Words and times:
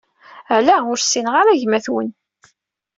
Ala, 0.55 0.75
ur 0.91 0.97
ssineɣ 0.99 1.33
ara 1.41 1.59
gma-t-wen. 1.61 2.09